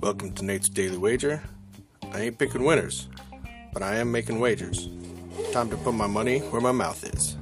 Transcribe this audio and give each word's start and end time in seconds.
Welcome 0.00 0.32
to 0.36 0.44
Nate's 0.44 0.70
Daily 0.70 0.96
Wager. 0.96 1.42
I 2.12 2.22
ain't 2.22 2.38
picking 2.38 2.64
winners, 2.64 3.08
but 3.72 3.82
I 3.82 3.96
am 3.96 4.10
making 4.10 4.40
wagers. 4.40 4.88
Time 5.52 5.68
to 5.68 5.76
put 5.76 5.92
my 5.92 6.06
money 6.06 6.38
where 6.38 6.62
my 6.62 6.72
mouth 6.72 7.04
is. 7.04 7.36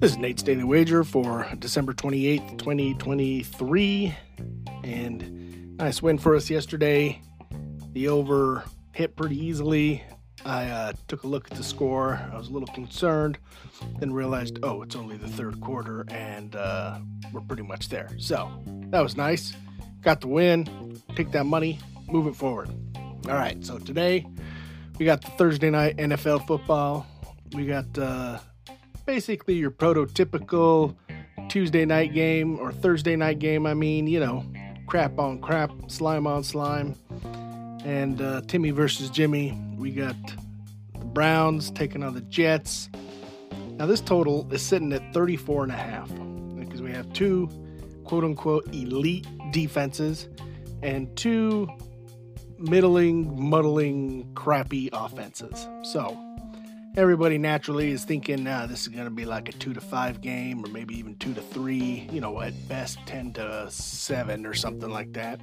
This 0.00 0.10
is 0.10 0.18
Nate's 0.18 0.42
Daily 0.42 0.64
Wager 0.64 1.02
for 1.02 1.48
December 1.58 1.94
28th, 1.94 2.58
2023. 2.58 4.14
And 4.84 5.78
nice 5.78 6.02
win 6.02 6.18
for 6.18 6.36
us 6.36 6.50
yesterday. 6.50 7.22
The 7.96 8.08
over 8.08 8.62
hit 8.92 9.16
pretty 9.16 9.42
easily. 9.42 10.04
I 10.44 10.66
uh, 10.66 10.92
took 11.08 11.22
a 11.22 11.26
look 11.26 11.50
at 11.50 11.56
the 11.56 11.64
score. 11.64 12.20
I 12.30 12.36
was 12.36 12.48
a 12.48 12.52
little 12.52 12.68
concerned, 12.74 13.38
then 14.00 14.12
realized, 14.12 14.58
oh, 14.62 14.82
it's 14.82 14.94
only 14.94 15.16
the 15.16 15.28
third 15.28 15.62
quarter, 15.62 16.04
and 16.10 16.54
uh, 16.56 16.98
we're 17.32 17.40
pretty 17.40 17.62
much 17.62 17.88
there. 17.88 18.10
So 18.18 18.50
that 18.90 19.00
was 19.00 19.16
nice. 19.16 19.54
Got 20.02 20.20
the 20.20 20.28
win. 20.28 21.00
Take 21.14 21.32
that 21.32 21.46
money, 21.46 21.78
move 22.06 22.26
it 22.26 22.36
forward. 22.36 22.68
All 23.28 23.34
right, 23.34 23.64
so 23.64 23.78
today 23.78 24.26
we 24.98 25.06
got 25.06 25.22
the 25.22 25.30
Thursday 25.30 25.70
night 25.70 25.96
NFL 25.96 26.46
football. 26.46 27.06
We 27.54 27.64
got 27.64 27.98
uh, 27.98 28.40
basically 29.06 29.54
your 29.54 29.70
prototypical 29.70 30.94
Tuesday 31.48 31.86
night 31.86 32.12
game 32.12 32.58
or 32.58 32.72
Thursday 32.72 33.16
night 33.16 33.38
game. 33.38 33.64
I 33.64 33.72
mean, 33.72 34.06
you 34.06 34.20
know, 34.20 34.44
crap 34.86 35.18
on 35.18 35.40
crap, 35.40 35.70
slime 35.88 36.26
on 36.26 36.44
slime. 36.44 36.94
And 37.86 38.20
uh, 38.20 38.40
Timmy 38.48 38.72
versus 38.72 39.10
Jimmy. 39.10 39.56
We 39.76 39.92
got 39.92 40.16
the 40.98 41.04
Browns 41.04 41.70
taking 41.70 42.02
on 42.02 42.14
the 42.14 42.20
Jets. 42.22 42.90
Now, 43.76 43.86
this 43.86 44.00
total 44.00 44.52
is 44.52 44.60
sitting 44.60 44.92
at 44.92 45.14
34 45.14 45.62
and 45.62 45.72
a 45.72 45.76
half 45.76 46.10
because 46.58 46.82
we 46.82 46.90
have 46.90 47.12
two 47.12 47.48
quote 48.02 48.24
unquote 48.24 48.66
elite 48.74 49.28
defenses 49.52 50.26
and 50.82 51.14
two 51.16 51.68
middling, 52.58 53.40
muddling, 53.40 54.32
crappy 54.34 54.90
offenses. 54.92 55.68
So, 55.84 56.18
everybody 56.96 57.38
naturally 57.38 57.92
is 57.92 58.04
thinking 58.04 58.48
uh, 58.48 58.66
this 58.66 58.80
is 58.80 58.88
going 58.88 59.04
to 59.04 59.10
be 59.12 59.26
like 59.26 59.48
a 59.48 59.52
two 59.52 59.72
to 59.74 59.80
five 59.80 60.20
game 60.20 60.64
or 60.64 60.68
maybe 60.70 60.98
even 60.98 61.14
two 61.18 61.34
to 61.34 61.40
three 61.40 62.08
you 62.10 62.20
know 62.20 62.40
at 62.40 62.68
best 62.68 62.98
10 63.04 63.34
to 63.34 63.70
7 63.70 64.46
or 64.46 64.54
something 64.54 64.88
like 64.88 65.12
that 65.12 65.38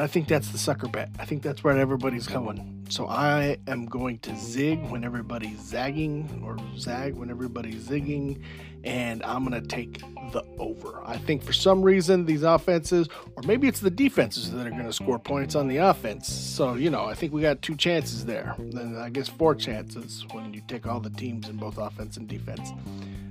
but 0.00 0.04
i 0.04 0.06
think 0.06 0.28
that's 0.28 0.48
the 0.48 0.56
sucker 0.56 0.88
bet. 0.88 1.10
I 1.18 1.26
think 1.26 1.42
that's 1.42 1.62
where 1.62 1.76
everybody's 1.76 2.26
going. 2.26 2.86
So 2.88 3.06
i 3.06 3.58
am 3.66 3.84
going 3.84 4.18
to 4.20 4.34
zig 4.34 4.82
when 4.88 5.04
everybody's 5.04 5.60
zagging 5.60 6.42
or 6.42 6.56
zag 6.78 7.14
when 7.16 7.28
everybody's 7.28 7.86
zigging 7.86 8.42
and 8.82 9.22
i'm 9.24 9.46
going 9.46 9.60
to 9.60 9.68
take 9.68 10.00
the 10.32 10.42
over. 10.58 11.02
I 11.04 11.18
think 11.18 11.42
for 11.42 11.52
some 11.52 11.82
reason 11.82 12.24
these 12.24 12.44
offenses 12.44 13.10
or 13.36 13.42
maybe 13.42 13.68
it's 13.68 13.80
the 13.80 13.90
defenses 13.90 14.50
that 14.52 14.66
are 14.66 14.70
going 14.70 14.86
to 14.86 14.92
score 14.92 15.18
points 15.18 15.54
on 15.54 15.68
the 15.68 15.76
offense. 15.76 16.32
So 16.32 16.76
you 16.76 16.88
know 16.88 17.04
i 17.04 17.12
think 17.14 17.34
we 17.34 17.42
got 17.42 17.60
two 17.60 17.76
chances 17.76 18.24
there. 18.24 18.54
Then 18.58 18.96
i 18.96 19.10
guess 19.10 19.28
four 19.28 19.54
chances 19.54 20.24
when 20.32 20.54
you 20.54 20.62
take 20.66 20.86
all 20.86 21.00
the 21.00 21.10
teams 21.10 21.50
in 21.50 21.58
both 21.58 21.76
offense 21.76 22.16
and 22.16 22.26
defense. 22.26 22.70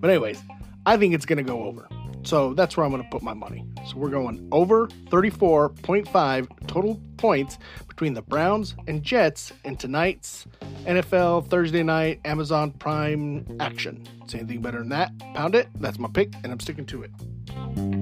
But 0.00 0.10
anyways 0.10 0.40
i 0.86 0.96
think 0.96 1.12
it's 1.12 1.26
going 1.26 1.38
to 1.44 1.50
go 1.54 1.64
over 1.64 1.88
so 2.24 2.54
that's 2.54 2.76
where 2.76 2.84
I'm 2.84 2.92
going 2.92 3.02
to 3.02 3.08
put 3.10 3.22
my 3.22 3.34
money. 3.34 3.64
So 3.86 3.96
we're 3.96 4.10
going 4.10 4.48
over 4.52 4.86
34.5 5.10 6.66
total 6.66 7.00
points 7.16 7.58
between 7.88 8.14
the 8.14 8.22
Browns 8.22 8.74
and 8.86 9.02
Jets 9.02 9.52
in 9.64 9.76
tonight's 9.76 10.46
NFL 10.84 11.48
Thursday 11.48 11.82
night 11.82 12.20
Amazon 12.24 12.72
Prime 12.72 13.56
action. 13.60 14.06
Say 14.26 14.38
anything 14.38 14.62
better 14.62 14.78
than 14.78 14.88
that? 14.90 15.16
Pound 15.34 15.54
it. 15.54 15.68
That's 15.80 15.98
my 15.98 16.08
pick, 16.08 16.32
and 16.42 16.52
I'm 16.52 16.60
sticking 16.60 16.86
to 16.86 17.02
it. 17.02 18.01